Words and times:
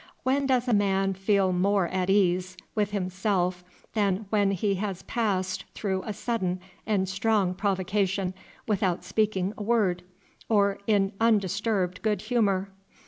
When 0.23 0.47
does 0.47 0.67
a 0.67 0.73
man 0.73 1.13
feel 1.13 1.53
more 1.53 1.87
at 1.89 2.09
ease 2.09 2.57
with 2.73 2.89
himself 2.89 3.63
than 3.93 4.25
when 4.31 4.49
he 4.49 4.73
has 4.81 5.03
passed 5.03 5.63
through 5.75 6.01
a 6.07 6.11
sudden 6.11 6.59
and 6.87 7.07
strong 7.07 7.53
provocation 7.53 8.33
without 8.67 9.03
speaking 9.03 9.53
a 9.59 9.61
word, 9.61 10.01
or 10.49 10.79
in 10.87 11.11
undisturbed 11.21 12.01
good 12.01 12.23
humor? 12.23 12.69